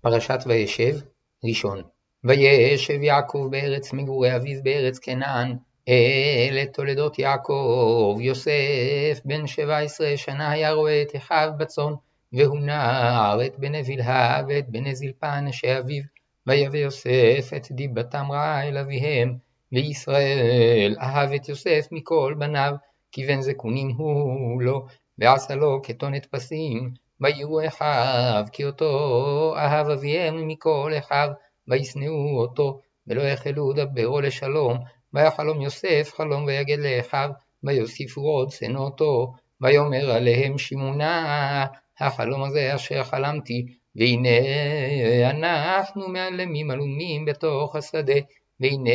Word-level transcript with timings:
פרשת 0.00 0.38
וישב, 0.46 0.96
ראשון. 1.44 1.82
וישב 2.24 3.02
יעקב 3.02 3.48
בארץ 3.50 3.92
מגורי 3.92 4.36
אביו 4.36 4.62
בארץ 4.62 4.98
כנען, 4.98 5.56
אלה 5.88 6.66
תולדות 6.66 7.18
יעקב, 7.18 8.18
יוסף 8.20 9.20
בן 9.24 9.46
שבע 9.46 9.78
עשרה 9.78 10.16
שנה 10.16 10.50
היה 10.50 10.72
רואה 10.72 11.02
את 11.02 11.16
אחיו 11.16 11.50
בצאן, 11.58 11.92
והוא 12.32 12.60
נער 12.60 13.46
את 13.46 13.58
בני 13.58 13.82
בלהה 13.82 14.42
ואת 14.48 14.68
בני 14.68 14.94
זלפה 14.94 15.38
אנשי 15.38 15.78
אביו, 15.78 16.02
ויבא 16.46 16.76
יוסף 16.78 17.50
את 17.56 17.72
דיבתם 17.72 18.32
רעה 18.32 18.68
אל 18.68 18.78
אביהם, 18.78 19.34
וישראל 19.72 20.96
אהב 21.00 21.32
את 21.32 21.48
יוסף 21.48 21.86
מכל 21.92 22.34
בניו, 22.38 22.74
כי 23.12 23.26
בן 23.26 23.40
זקונים 23.40 23.88
הוא 23.96 24.62
לו, 24.62 24.86
ועשה 25.18 25.54
לו 25.54 25.80
כתונת 25.82 26.26
פסים, 26.26 26.90
ויראו 27.20 27.66
אחיו, 27.66 28.44
כי 28.52 28.64
אותו 28.64 29.54
אהב 29.56 29.88
אביהם 29.90 30.48
מכל 30.48 30.92
אחיו, 30.98 31.28
וישנאו 31.68 32.40
אותו, 32.40 32.80
ולא 33.06 33.22
החלו 33.22 33.72
דברו 33.72 34.20
לשלום, 34.20 34.78
ויחלום 35.14 35.60
יוסף 35.60 36.12
חלום 36.16 36.44
ויגד 36.44 36.78
לאחיו, 36.78 37.30
ויוסיפו 37.64 38.20
עוד 38.20 38.50
שנא 38.50 38.78
אותו, 38.78 39.32
ויאמר 39.60 40.10
עליהם 40.10 40.58
שמונה, 40.58 41.66
החלום 42.00 42.42
הזה 42.42 42.74
אשר 42.74 43.04
חלמתי, 43.04 43.66
והנה 43.96 45.30
אנחנו 45.30 46.08
מעלמים 46.08 46.70
עלומים 46.70 47.24
בתוך 47.24 47.76
השדה, 47.76 48.20
והנה 48.60 48.90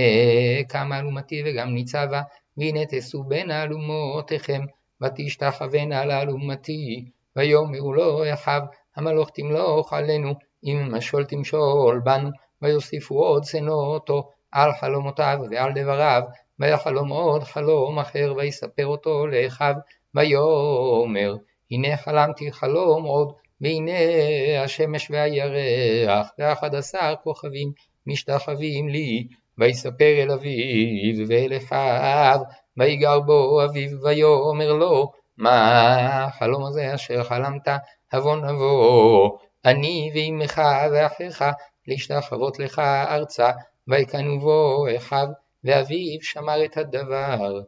קמה 0.68 1.00
אלומתי 1.00 1.44
וגם 1.46 1.74
ניצבה, 1.74 2.22
והנה 2.58 2.80
תשאו 2.90 3.24
בין 3.24 3.52
אלומותיכם, 3.52 4.62
ותשתחוונה 5.02 6.06
לאלומתי, 6.06 7.06
ויאמרו 7.36 7.94
לו 7.94 8.34
אחיו, 8.34 8.62
המלוך 8.96 9.30
תמלוך 9.30 9.94
עלינו, 9.94 10.34
אם 10.64 10.96
משול 10.96 11.26
תמשול 11.26 12.02
בנו, 12.04 12.30
ויוסיפו 12.62 13.16
עוד 13.16 13.44
שנא 13.44 13.72
אותו 13.72 14.30
על 14.52 14.72
חלומותיו 14.74 15.38
ועל 15.52 15.72
דבריו, 15.76 16.22
ויחלום 16.60 17.10
עוד 17.10 17.44
חלום 17.44 18.00
אחר, 18.00 18.34
ויספר 18.38 18.86
אותו 18.86 19.28
לאחיו, 19.28 19.74
ויאמר, 20.16 21.36
הנה 21.72 21.98
חלמתי 21.98 22.52
חלום 22.52 23.04
עוד, 23.04 23.34
והנה 23.62 23.92
השמש 24.64 25.12
והירח, 25.12 26.32
ואחד 26.40 26.76
עשר 26.76 27.14
כוכבים 27.24 27.72
משתחווים 28.08 28.90
לי, 28.90 29.28
ויספר 29.58 30.24
אל 30.24 30.32
אביו 30.32 31.28
ואל 31.28 31.58
אחיו, 31.58 32.40
ויגר 32.78 33.20
בו 33.20 33.64
אביו, 33.66 33.90
ויאמר 34.04 34.74
לו, 34.74 35.12
מה 35.38 36.26
החלום 36.26 36.66
הזה 36.66 36.96
אשר 36.96 37.24
חלמת, 37.24 37.68
הבוא 38.14 38.36
נבוא, 38.36 39.38
אני 39.66 40.12
ואמך 40.16 40.62
ואחיך, 40.92 41.46
להשתחוות 41.88 42.60
לך 42.60 42.80
ארצה, 43.10 43.52
ויקנו 43.88 44.40
בו 44.40 44.86
אחיו, 44.98 45.28
ואביו 45.64 46.22
שמר 46.22 46.66
את 46.66 46.78
הדבר. 46.78 47.62